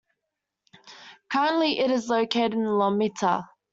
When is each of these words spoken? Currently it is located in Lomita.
Currently 1.31 1.77
it 1.77 1.91
is 1.91 2.09
located 2.09 2.53
in 2.55 2.65
Lomita. 2.65 3.47